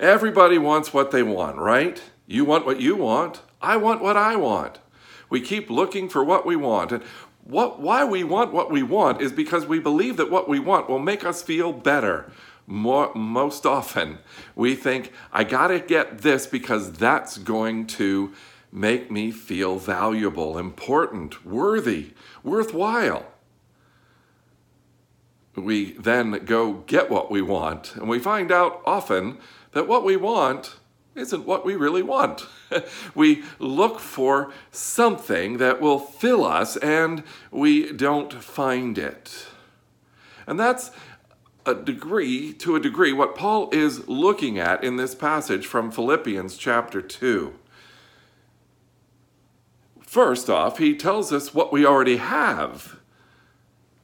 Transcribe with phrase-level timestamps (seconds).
[0.00, 2.02] Everybody wants what they want, right?
[2.26, 3.42] You want what you want.
[3.60, 4.78] I want what I want.
[5.28, 6.90] We keep looking for what we want.
[6.90, 7.02] And
[7.44, 10.88] what, why we want what we want is because we believe that what we want
[10.88, 12.32] will make us feel better.
[12.66, 14.20] More, most often,
[14.56, 18.32] we think, I gotta get this because that's going to
[18.72, 23.26] make me feel valuable, important, worthy, worthwhile.
[25.56, 29.38] We then go get what we want, and we find out often
[29.72, 30.76] that what we want
[31.14, 32.46] isn't what we really want.
[33.14, 39.46] we look for something that will fill us and we don't find it.
[40.46, 40.90] And that's
[41.66, 46.56] a degree, to a degree, what Paul is looking at in this passage from Philippians
[46.56, 47.54] chapter 2.
[50.00, 52.98] First off, he tells us what we already have.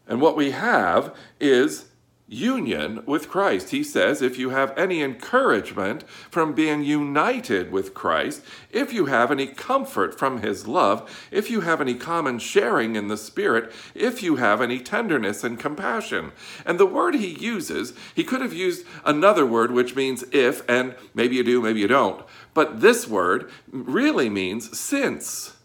[0.06, 1.86] And what we have is
[2.28, 3.70] union with Christ.
[3.70, 9.30] He says, if you have any encouragement from being united with Christ, if you have
[9.30, 14.22] any comfort from his love, if you have any common sharing in the Spirit, if
[14.22, 16.32] you have any tenderness and compassion.
[16.64, 20.94] And the word he uses, he could have used another word which means if, and
[21.14, 22.24] maybe you do, maybe you don't.
[22.54, 25.55] But this word really means since.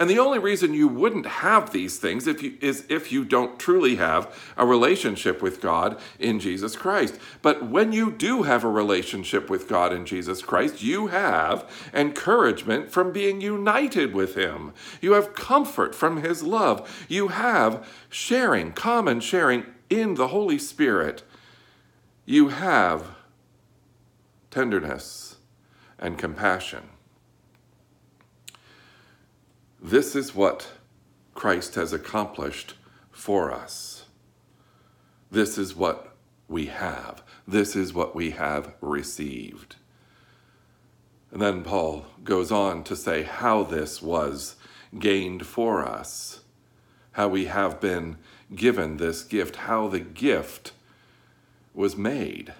[0.00, 3.58] And the only reason you wouldn't have these things if you, is if you don't
[3.58, 7.18] truly have a relationship with God in Jesus Christ.
[7.42, 12.90] But when you do have a relationship with God in Jesus Christ, you have encouragement
[12.90, 14.72] from being united with Him.
[15.02, 17.06] You have comfort from His love.
[17.06, 21.24] You have sharing, common sharing in the Holy Spirit.
[22.24, 23.16] You have
[24.50, 25.36] tenderness
[25.98, 26.88] and compassion.
[29.82, 30.68] This is what
[31.34, 32.74] Christ has accomplished
[33.10, 34.04] for us.
[35.30, 36.14] This is what
[36.48, 37.22] we have.
[37.48, 39.76] This is what we have received.
[41.32, 44.56] And then Paul goes on to say how this was
[44.98, 46.40] gained for us,
[47.12, 48.18] how we have been
[48.54, 50.72] given this gift, how the gift
[51.72, 52.52] was made,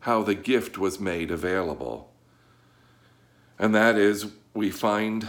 [0.00, 2.10] how the gift was made available.
[3.58, 5.28] And that is, we find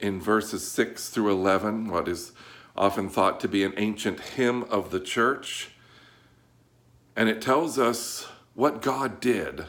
[0.00, 2.32] in verses 6 through 11, what is
[2.76, 5.70] often thought to be an ancient hymn of the church.
[7.16, 9.66] And it tells us what God did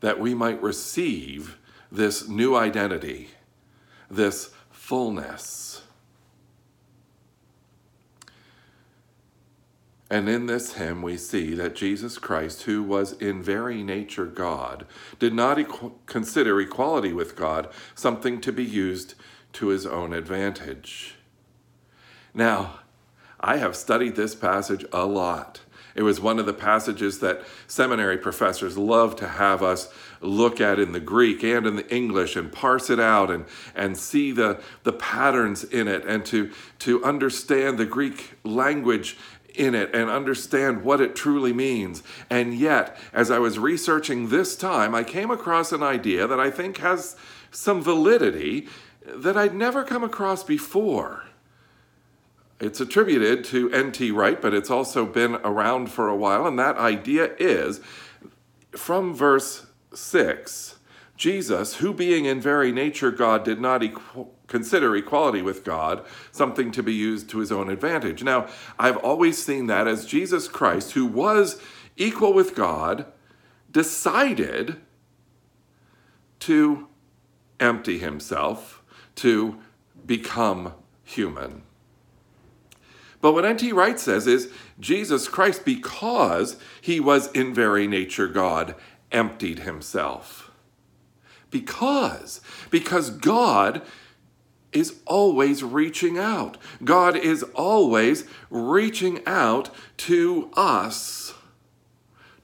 [0.00, 1.58] that we might receive
[1.90, 3.30] this new identity,
[4.10, 5.82] this fullness.
[10.08, 14.86] And in this hymn, we see that Jesus Christ, who was in very nature God,
[15.18, 19.14] did not equ- consider equality with God something to be used
[19.54, 21.16] to his own advantage.
[22.32, 22.80] Now,
[23.40, 25.60] I have studied this passage a lot.
[25.96, 29.90] It was one of the passages that seminary professors love to have us
[30.20, 33.96] look at in the Greek and in the English and parse it out and, and
[33.96, 36.50] see the, the patterns in it and to,
[36.80, 39.16] to understand the Greek language
[39.58, 42.02] in it and understand what it truly means.
[42.30, 46.50] And yet, as I was researching this time, I came across an idea that I
[46.50, 47.16] think has
[47.50, 48.68] some validity
[49.06, 51.24] that I'd never come across before.
[52.58, 54.10] It's attributed to N.T.
[54.12, 57.80] Wright, but it's also been around for a while, and that idea is
[58.72, 60.76] from verse 6
[61.16, 66.70] Jesus, who being in very nature God, did not equ- consider equality with God something
[66.72, 68.22] to be used to his own advantage.
[68.22, 71.60] Now, I've always seen that as Jesus Christ, who was
[71.96, 73.06] equal with God,
[73.70, 74.76] decided
[76.40, 76.88] to
[77.58, 78.82] empty himself
[79.16, 79.58] to
[80.04, 81.62] become human.
[83.20, 83.72] But what N.T.
[83.72, 88.74] Wright says is Jesus Christ, because he was in very nature God,
[89.10, 90.45] emptied himself.
[91.60, 92.40] Because,
[92.70, 93.82] because God
[94.72, 96.58] is always reaching out.
[96.84, 101.34] God is always reaching out to us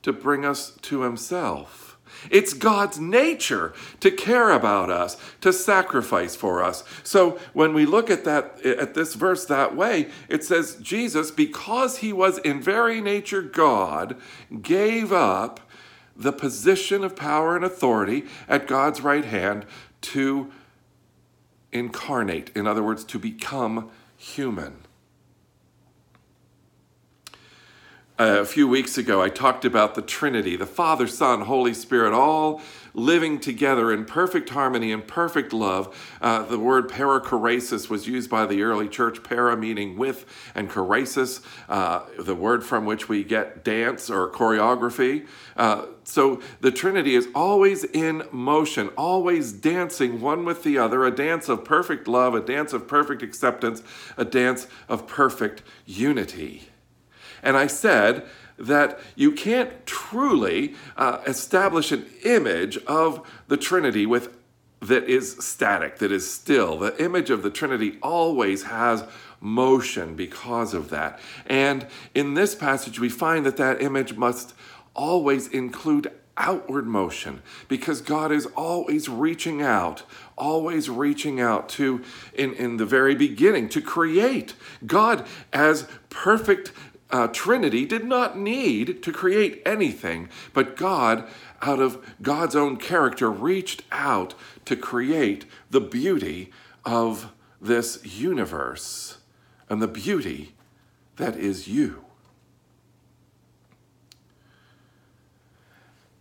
[0.03, 1.99] to bring us to himself.
[2.31, 6.85] It's God's nature to care about us, to sacrifice for us.
[7.03, 11.99] So when we look at that at this verse that way, it says Jesus because
[11.99, 14.17] he was in very nature God
[14.63, 15.61] gave up
[16.17, 19.67] the position of power and authority at God's right hand
[20.03, 20.53] to
[21.73, 24.79] incarnate, in other words, to become human.
[28.19, 32.13] Uh, a few weeks ago, I talked about the Trinity, the Father, Son, Holy Spirit,
[32.13, 32.61] all
[32.95, 35.95] living together in perfect harmony and perfect love.
[36.21, 40.25] Uh, the word perichoresis was used by the early church, para meaning with,
[40.55, 45.27] and choresis, uh, the word from which we get dance or choreography.
[45.57, 51.11] Uh, so the Trinity is always in motion, always dancing one with the other, a
[51.11, 53.83] dance of perfect love, a dance of perfect acceptance,
[54.17, 56.69] a dance of perfect unity.
[57.43, 58.25] And I said
[58.63, 64.37] that you can't truly uh, establish an image of the Trinity with
[64.81, 66.79] that is static, that is still.
[66.79, 69.05] The image of the Trinity always has
[69.41, 71.21] motion because of that.
[71.47, 74.55] And in this passage, we find that that image must
[74.95, 80.03] always include outward motion because God is always reaching out,
[80.37, 82.03] always reaching out to,
[82.35, 84.55] in, in the very beginning, to create.
[84.87, 86.73] God, as perfect
[87.13, 91.29] uh, Trinity did not need to create anything, but God,
[91.61, 96.51] out of God's own character, reached out to create the beauty
[96.85, 99.19] of this universe
[99.69, 100.55] and the beauty
[101.17, 102.05] that is you.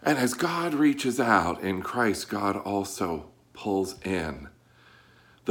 [0.03, 4.49] And as God reaches out in Christ, God also pulls in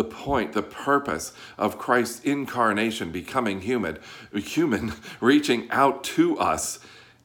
[0.01, 3.99] the point, the purpose of Christ's incarnation, becoming human,
[4.33, 6.79] human, reaching out to us,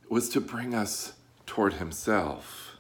[0.10, 1.14] was to bring us
[1.46, 2.76] toward himself.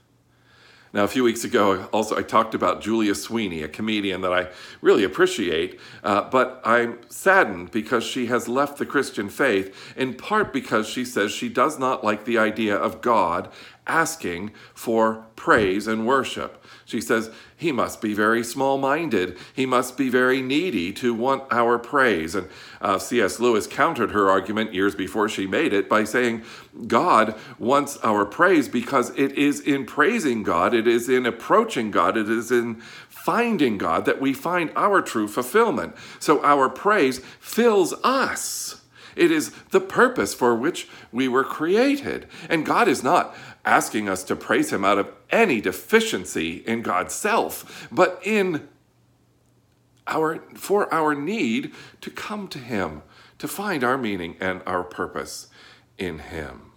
[0.92, 4.48] Now, a few weeks ago, also I talked about Julia Sweeney, a comedian that I
[4.82, 10.52] really appreciate, uh, but I'm saddened because she has left the Christian faith, in part
[10.52, 13.50] because she says she does not like the idea of God
[13.88, 16.64] asking for praise and worship.
[16.86, 19.38] She says, He must be very small minded.
[19.54, 22.36] He must be very needy to want our praise.
[22.36, 22.48] And
[22.80, 23.40] uh, C.S.
[23.40, 26.44] Lewis countered her argument years before she made it by saying,
[26.88, 32.18] God wants our praise because it is in praising God, it is in approaching God,
[32.18, 32.76] it is in
[33.10, 35.96] finding God that we find our true fulfillment.
[36.20, 38.82] So our praise fills us.
[39.16, 42.28] It is the purpose for which we were created.
[42.50, 43.36] And God is not
[43.66, 48.68] asking us to praise Him out of any deficiency in God's self, but in
[50.08, 53.02] our, for our need to come to Him,
[53.40, 55.48] to find our meaning and our purpose
[55.98, 56.72] in Him.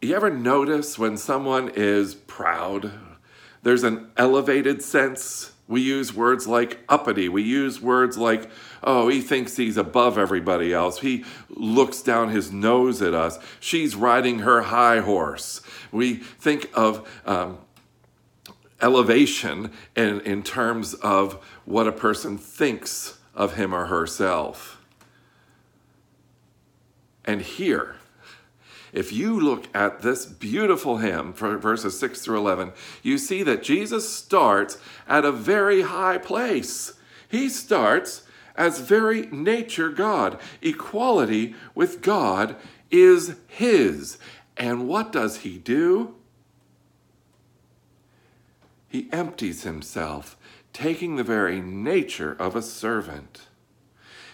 [0.00, 2.92] You ever notice when someone is proud,
[3.62, 7.28] there's an elevated sense we use words like uppity.
[7.28, 8.50] We use words like,
[8.82, 11.00] oh, he thinks he's above everybody else.
[11.00, 13.38] He looks down his nose at us.
[13.60, 15.60] She's riding her high horse.
[15.92, 17.58] We think of um,
[18.80, 21.34] elevation in, in terms of
[21.64, 24.80] what a person thinks of him or herself.
[27.24, 27.96] And here,
[28.92, 32.72] if you look at this beautiful hymn, verses 6 through 11,
[33.02, 36.94] you see that Jesus starts at a very high place.
[37.28, 38.22] He starts
[38.58, 40.38] as very nature God.
[40.60, 42.56] Equality with God
[42.90, 44.18] is his.
[44.56, 46.16] And what does he do?
[48.88, 50.36] He empties himself,
[50.72, 53.42] taking the very nature of a servant.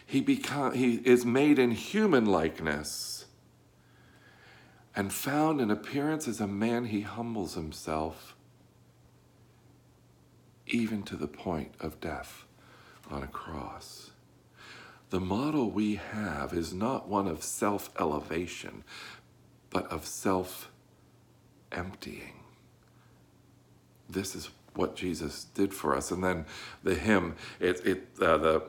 [0.06, 3.26] He, become, he is made in human likeness
[4.96, 8.36] and found in appearance as a man, he humbles himself
[10.66, 12.44] even to the point of death
[13.10, 14.12] on a cross.
[15.14, 18.82] The model we have is not one of self elevation,
[19.70, 20.72] but of self
[21.70, 22.40] emptying.
[24.10, 26.10] This is what Jesus did for us.
[26.10, 26.46] And then
[26.82, 28.62] the hymn, it, it, uh, the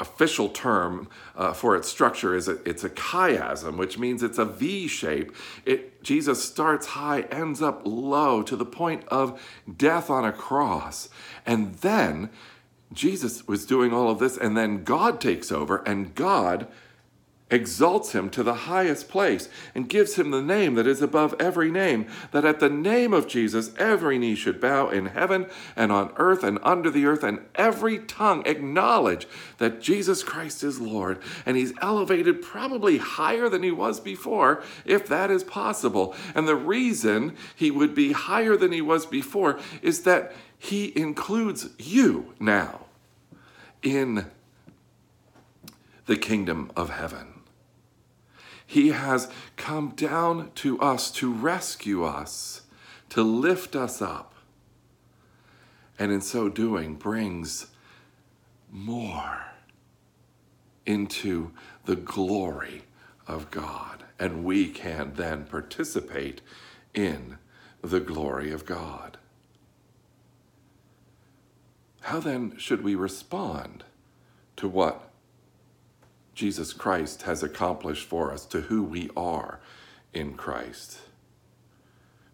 [0.00, 4.44] official term uh, for its structure is a, it's a chiasm, which means it's a
[4.44, 5.32] V shape.
[5.64, 9.40] It, Jesus starts high, ends up low to the point of
[9.76, 11.08] death on a cross.
[11.46, 12.30] And then
[12.92, 16.66] Jesus was doing all of this, and then God takes over, and God
[17.52, 21.70] exalts him to the highest place and gives him the name that is above every
[21.70, 26.12] name, that at the name of Jesus every knee should bow in heaven and on
[26.16, 29.28] earth and under the earth, and every tongue acknowledge
[29.58, 31.18] that Jesus Christ is Lord.
[31.46, 36.14] And he's elevated probably higher than he was before, if that is possible.
[36.34, 41.68] And the reason he would be higher than he was before is that he includes
[41.78, 42.86] you now
[43.82, 44.26] in
[46.06, 47.31] the kingdom of heaven.
[48.72, 52.62] He has come down to us to rescue us,
[53.10, 54.32] to lift us up,
[55.98, 57.66] and in so doing brings
[58.70, 59.44] more
[60.86, 61.50] into
[61.84, 62.84] the glory
[63.28, 64.04] of God.
[64.18, 66.40] And we can then participate
[66.94, 67.36] in
[67.82, 69.18] the glory of God.
[72.00, 73.84] How then should we respond
[74.56, 75.11] to what
[76.34, 79.60] Jesus Christ has accomplished for us, to who we are
[80.12, 81.00] in Christ?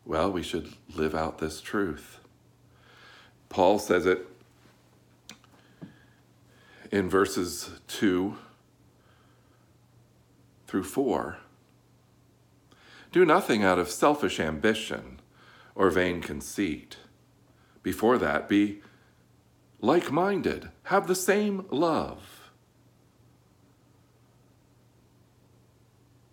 [0.05, 2.21] Well, we should live out this truth.
[3.49, 4.27] Paul says it
[6.91, 8.37] in verses 2
[10.67, 11.39] through 4.
[13.11, 15.21] Do nothing out of selfish ambition
[15.75, 16.97] or vain conceit.
[17.83, 18.81] Before that, be
[19.81, 22.38] like minded, have the same love.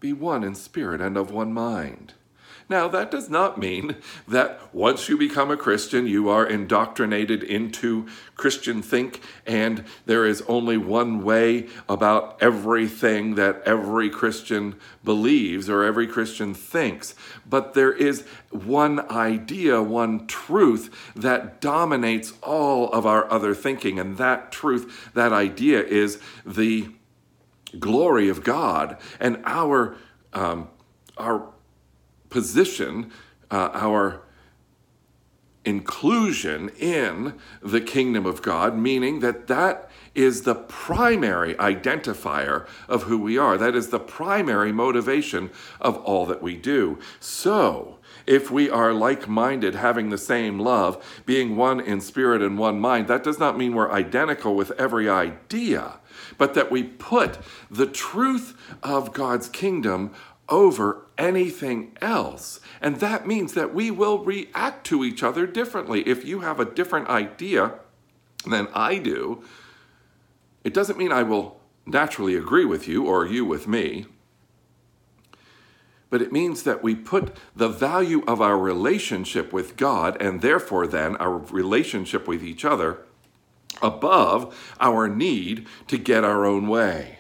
[0.06, 2.14] Be one in spirit and of one mind.
[2.70, 3.96] Now, that does not mean
[4.28, 10.44] that once you become a Christian, you are indoctrinated into Christian think and there is
[10.48, 17.16] only one way about everything that every Christian believes or every Christian thinks.
[17.50, 23.98] But there is one idea, one truth that dominates all of our other thinking.
[23.98, 26.90] And that truth, that idea is the
[27.80, 29.96] glory of God and our,
[30.34, 30.70] um,
[31.18, 31.50] our
[32.30, 33.12] position,
[33.52, 34.22] uh, our
[35.66, 43.18] inclusion in the kingdom of God, meaning that that is the primary identifier of who
[43.18, 43.58] we are.
[43.58, 45.50] That is the primary motivation
[45.82, 47.00] of all that we do.
[47.20, 47.95] So,
[48.28, 52.80] if we are like minded, having the same love, being one in spirit and one
[52.80, 56.00] mind, that does not mean we're identical with every idea,
[56.38, 57.38] but that we put
[57.70, 60.12] the truth of God's kingdom
[60.50, 62.60] over anything else.
[62.82, 66.02] And that means that we will react to each other differently.
[66.08, 67.80] If you have a different idea
[68.46, 69.44] than I do,
[70.64, 74.06] it doesn't mean I will naturally agree with you or you with me.
[76.16, 80.88] But it means that we put the value of our relationship with God and therefore
[80.88, 83.00] then our relationship with each other
[83.82, 87.20] above our need to get our own way.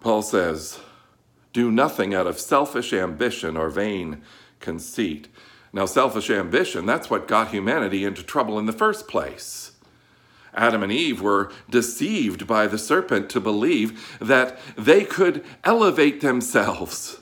[0.00, 0.80] Paul says,
[1.52, 4.22] Do nothing out of selfish ambition or vain
[4.58, 5.28] conceit.
[5.72, 9.71] Now, selfish ambition, that's what got humanity into trouble in the first place.
[10.54, 17.20] Adam and Eve were deceived by the serpent to believe that they could elevate themselves.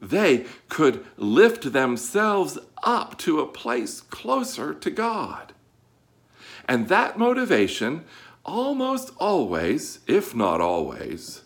[0.00, 5.52] They could lift themselves up to a place closer to God.
[6.68, 8.04] And that motivation
[8.44, 11.42] almost always, if not always,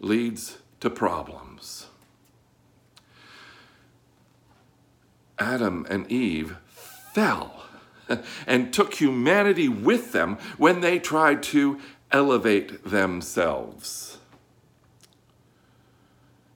[0.00, 1.86] leads to problems.
[5.38, 7.55] Adam and Eve fell
[8.46, 11.80] and took humanity with them when they tried to
[12.12, 14.18] elevate themselves.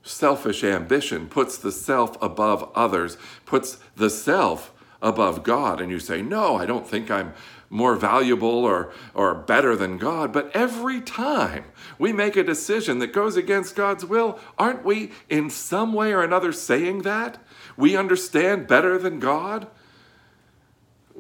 [0.02, 3.16] Selfish ambition puts the self above others,
[3.47, 5.80] puts the self above God.
[5.80, 7.33] And you say, No, I don't think I'm
[7.71, 10.33] more valuable or, or better than God.
[10.33, 11.66] But every time
[11.99, 16.23] we make a decision that goes against God's will, aren't we in some way or
[16.23, 17.38] another saying that?
[17.76, 19.69] We understand better than God?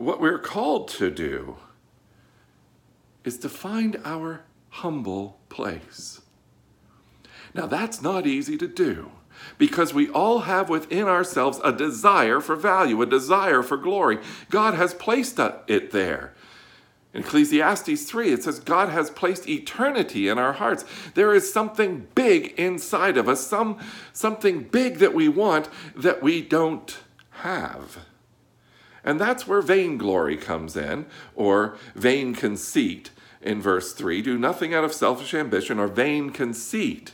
[0.00, 1.56] What we're called to do
[3.22, 6.22] is to find our humble place.
[7.52, 9.10] Now, that's not easy to do
[9.58, 14.20] because we all have within ourselves a desire for value, a desire for glory.
[14.48, 16.32] God has placed it there.
[17.12, 20.86] In Ecclesiastes 3, it says, God has placed eternity in our hearts.
[21.12, 23.78] There is something big inside of us, some,
[24.14, 26.96] something big that we want that we don't
[27.42, 27.98] have.
[29.04, 34.22] And that's where vainglory comes in, or vain conceit in verse 3.
[34.22, 37.12] Do nothing out of selfish ambition or vain conceit.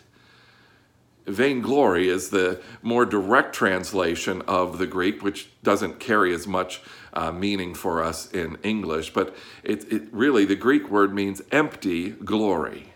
[1.26, 6.80] Vainglory is the more direct translation of the Greek, which doesn't carry as much
[7.12, 12.10] uh, meaning for us in English, but it, it really, the Greek word means empty
[12.10, 12.92] glory.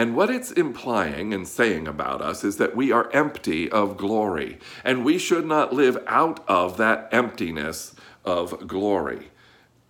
[0.00, 4.58] And what it's implying and saying about us is that we are empty of glory,
[4.82, 9.30] and we should not live out of that emptiness of glory.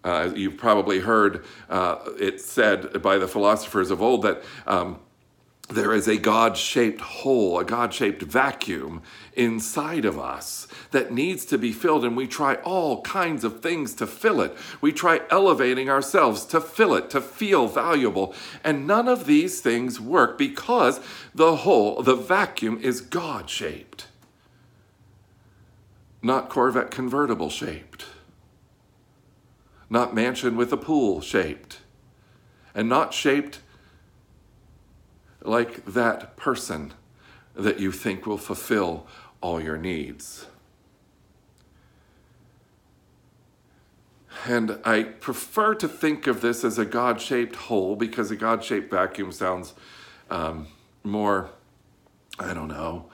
[0.02, 4.98] Uh, you've probably heard uh, it said by the philosophers of old that um,
[5.70, 9.02] there is a God shaped hole, a God shaped vacuum
[9.34, 13.94] inside of us that needs to be filled, and we try all kinds of things
[13.94, 14.56] to fill it.
[14.80, 18.34] We try elevating ourselves to fill it, to feel valuable,
[18.64, 21.00] and none of these things work because
[21.34, 24.06] the hole, the vacuum, is God shaped,
[26.22, 28.06] not Corvette convertible shaped,
[29.88, 31.78] not mansion with a pool shaped.
[32.74, 33.60] and not shaped
[35.42, 36.94] like that person
[37.54, 39.06] that you think will fulfill
[39.40, 40.46] all your needs.
[44.46, 48.64] And I prefer to think of this as a God shaped hole because a God
[48.64, 49.74] shaped vacuum sounds
[50.30, 50.68] um,
[51.04, 51.50] more,
[52.38, 53.10] I don't know,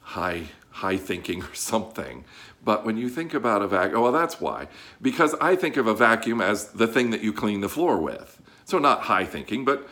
[0.00, 2.24] high high thinking or something.
[2.64, 4.68] But when you think about a vacuum, oh, well, that's why.
[5.00, 8.40] Because I think of a vacuum as the thing that you clean the floor with.
[8.64, 9.88] So not high thinking, but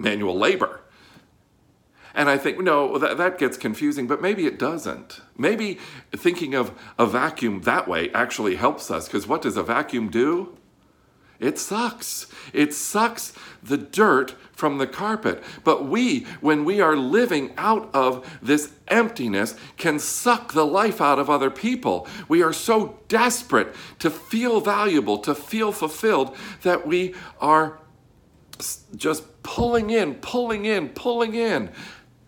[0.00, 0.80] manual labor.
[2.12, 5.20] And I think, no, that, that gets confusing, but maybe it doesn't.
[5.38, 5.78] Maybe
[6.10, 10.56] thinking of a vacuum that way actually helps us, because what does a vacuum do?
[11.38, 12.26] It sucks.
[12.52, 15.42] It sucks the dirt from the carpet.
[15.64, 21.18] But we, when we are living out of this emptiness, can suck the life out
[21.18, 22.06] of other people.
[22.28, 27.78] We are so desperate to feel valuable, to feel fulfilled, that we are
[28.94, 31.70] just pulling in, pulling in, pulling in.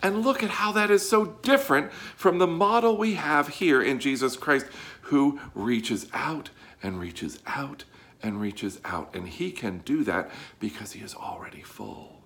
[0.03, 4.01] And look at how that is so different from the model we have here in
[4.01, 4.67] Jesus Christ,
[5.03, 6.51] who reaches out
[6.83, 7.85] and reaches out
[8.23, 9.15] and reaches out.
[9.15, 12.23] And he can do that because he is already full.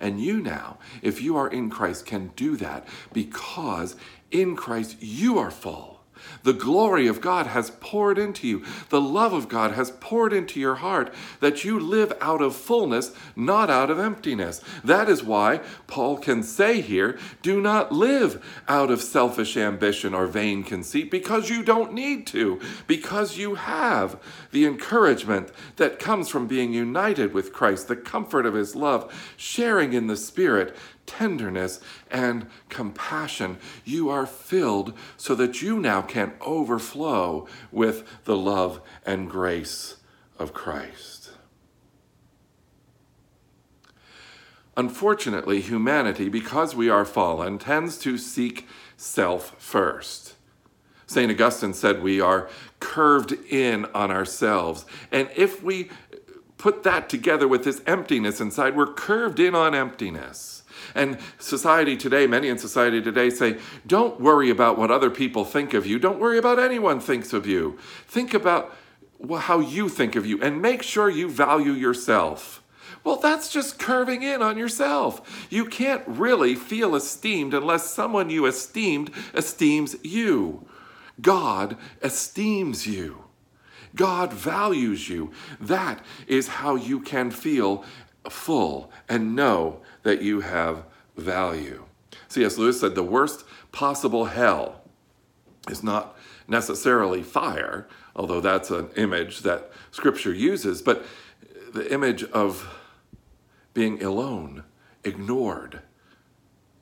[0.00, 3.96] And you now, if you are in Christ, can do that because
[4.30, 6.01] in Christ you are full.
[6.42, 8.64] The glory of God has poured into you.
[8.88, 13.12] The love of God has poured into your heart that you live out of fullness,
[13.36, 14.60] not out of emptiness.
[14.82, 20.26] That is why Paul can say here do not live out of selfish ambition or
[20.26, 24.18] vain conceit because you don't need to, because you have
[24.50, 29.92] the encouragement that comes from being united with Christ, the comfort of his love, sharing
[29.92, 30.76] in the Spirit,
[31.18, 33.58] tenderness, and compassion.
[33.84, 39.96] You are filled so that you now can overflow with the love and grace
[40.38, 41.32] of Christ.
[44.76, 48.66] Unfortunately, humanity, because we are fallen, tends to seek
[48.96, 50.34] self first.
[51.06, 51.30] St.
[51.30, 52.48] Augustine said we are
[52.80, 54.86] curved in on ourselves.
[55.10, 55.90] And if we
[56.62, 60.62] put that together with this emptiness inside, we're curved in on emptiness.
[60.94, 65.74] And society today, many in society today say, don't worry about what other people think
[65.74, 65.98] of you.
[65.98, 67.76] Don't worry about anyone thinks of you.
[68.06, 68.76] Think about
[69.40, 72.62] how you think of you and make sure you value yourself.
[73.02, 75.48] Well, that's just curving in on yourself.
[75.50, 80.64] You can't really feel esteemed unless someone you esteemed esteems you.
[81.20, 83.21] God esteems you.
[83.94, 85.32] God values you.
[85.60, 87.84] That is how you can feel
[88.28, 90.84] full and know that you have
[91.16, 91.84] value.
[92.28, 92.56] C.S.
[92.56, 94.82] Lewis said the worst possible hell
[95.68, 96.16] is not
[96.48, 101.04] necessarily fire, although that's an image that Scripture uses, but
[101.72, 102.78] the image of
[103.74, 104.64] being alone,
[105.04, 105.80] ignored,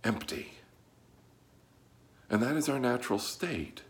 [0.03, 0.55] empty.
[2.29, 3.83] And that is our natural state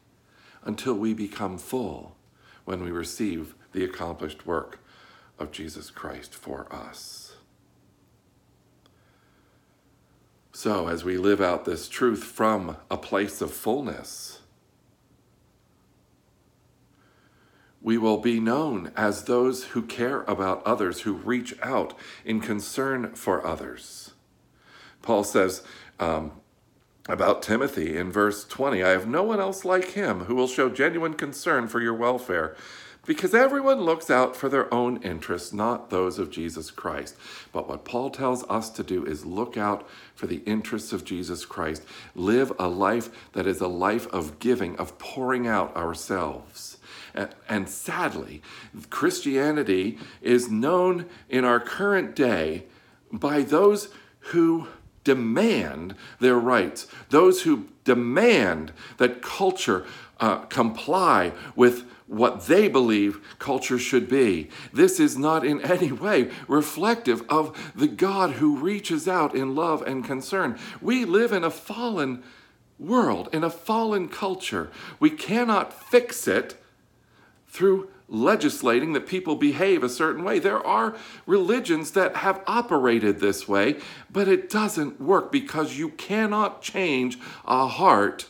[0.65, 2.17] until we become full
[2.71, 4.79] when we receive the accomplished work
[5.41, 7.35] of Jesus Christ for us.
[10.53, 14.39] So, as we live out this truth from a place of fullness,
[17.83, 23.17] we will be known as those who care about others, who reach out in concern
[23.17, 24.13] for others.
[25.03, 25.65] Paul says
[25.99, 26.40] um,
[27.09, 30.69] about Timothy in verse 20 I have no one else like him who will show
[30.69, 32.57] genuine concern for your welfare
[33.07, 37.17] because everyone looks out for their own interests, not those of Jesus Christ.
[37.51, 41.45] But what Paul tells us to do is look out for the interests of Jesus
[41.45, 41.83] Christ.
[42.15, 46.77] Live a life that is a life of giving, of pouring out ourselves.
[47.49, 48.43] And sadly,
[48.91, 52.67] Christianity is known in our current day
[53.11, 54.69] by those who
[55.05, 59.87] demand their rights, those who demand that culture
[60.19, 64.51] uh, comply with what they believe culture should be.
[64.73, 69.83] This is not in any way reflective of the God who reaches out in love
[69.83, 70.59] and concern.
[70.81, 72.23] We live in a fallen
[72.79, 74.71] world, in a fallen culture.
[74.99, 76.57] We cannot fix it
[77.49, 80.39] through legislating that people behave a certain way.
[80.39, 80.97] There are
[81.27, 83.77] religions that have operated this way,
[84.11, 88.27] but it doesn't work because you cannot change a heart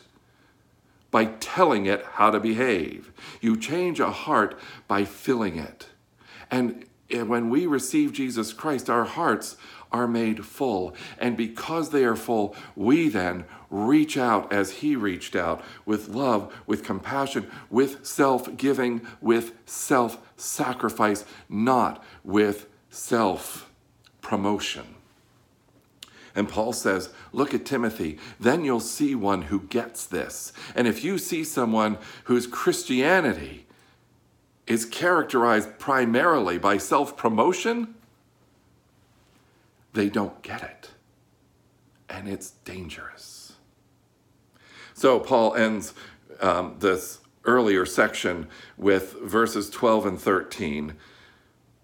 [1.09, 3.11] by telling it how to behave.
[3.41, 5.87] You change a heart by filling it.
[6.49, 9.57] And eh, when we receive Jesus Christ, our hearts
[9.91, 10.95] are made full.
[11.19, 16.53] And because they are full, we then reach out as He reached out with love,
[16.65, 23.71] with compassion, with self giving, with self sacrifice, not with self
[24.21, 24.95] promotion.
[26.35, 30.53] And Paul says, Look at Timothy, then you'll see one who gets this.
[30.75, 33.65] And if you see someone whose Christianity
[34.67, 37.95] is characterized primarily by self promotion,
[39.93, 40.91] they don't get it.
[42.09, 43.53] And it's dangerous.
[44.93, 45.93] So Paul ends
[46.41, 50.93] um, this earlier section with verses 12 and 13.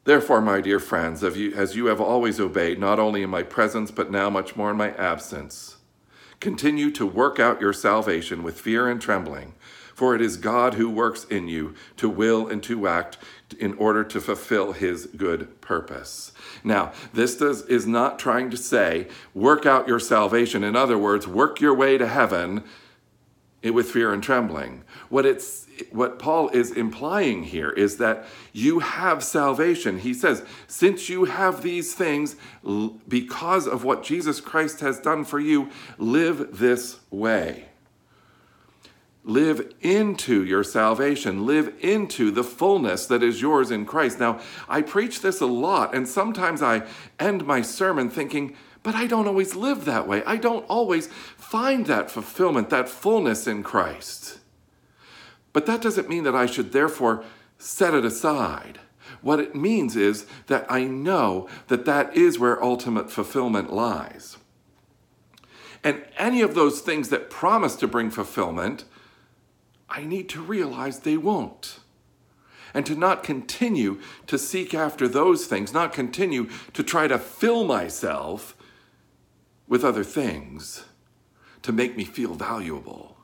[0.03, 4.11] Therefore, my dear friends, as you have always obeyed, not only in my presence, but
[4.11, 5.77] now much more in my absence,
[6.39, 9.53] continue to work out your salvation with fear and trembling,
[9.93, 13.17] for it is God who works in you to will and to act
[13.59, 16.31] in order to fulfill his good purpose.
[16.63, 20.63] Now, this does, is not trying to say, work out your salvation.
[20.63, 22.63] In other words, work your way to heaven
[23.63, 24.83] eh, with fear and trembling.
[25.09, 29.99] What it's what Paul is implying here is that you have salvation.
[29.99, 32.35] He says, since you have these things
[33.07, 37.66] because of what Jesus Christ has done for you, live this way.
[39.27, 41.45] Live into your salvation.
[41.45, 44.21] Live into the fullness that is yours in Christ.
[44.21, 46.87] Now, I preach this a lot, and sometimes I
[47.19, 50.23] end my sermon thinking, but I don't always live that way.
[50.25, 54.39] I don't always find that fulfillment, that fullness in Christ.
[55.51, 57.25] But that doesn't mean that I should therefore
[57.57, 58.79] set it aside.
[59.21, 64.37] What it means is that I know that that is where ultimate fulfillment lies.
[65.83, 68.85] And any of those things that promise to bring fulfillment,
[69.89, 71.79] I need to realize they won't.
[72.73, 77.63] And to not continue to seek after those things, not continue to try to fill
[77.63, 78.55] myself
[79.67, 80.85] with other things
[81.61, 83.17] to make me feel valuable,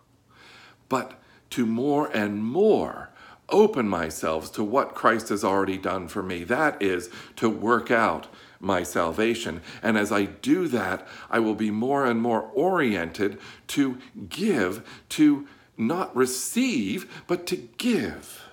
[0.90, 1.22] but
[1.52, 3.10] to more and more
[3.50, 6.44] open myself to what Christ has already done for me.
[6.44, 8.28] That is to work out
[8.60, 9.62] my salvation.
[9.82, 13.98] And as I do that, I will be more and more oriented to
[14.30, 18.48] give, to not receive, but to give.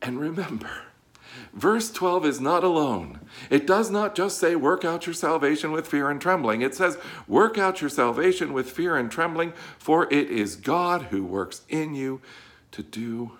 [0.00, 0.70] And remember,
[1.52, 3.20] Verse 12 is not alone.
[3.50, 6.62] It does not just say, work out your salvation with fear and trembling.
[6.62, 6.96] It says,
[7.28, 11.94] work out your salvation with fear and trembling, for it is God who works in
[11.94, 12.20] you
[12.70, 13.32] to do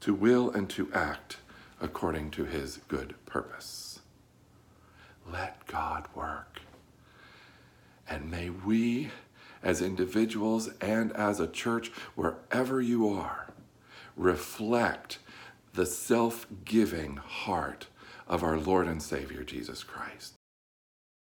[0.00, 1.38] to will and to act
[1.80, 4.00] according to his good purpose.
[5.30, 6.60] Let God work.
[8.08, 9.10] And may we
[9.62, 13.48] as individuals and as a church, wherever you are,
[14.16, 15.18] reflect
[15.74, 17.88] the self giving heart
[18.28, 20.35] of our Lord and Savior Jesus Christ.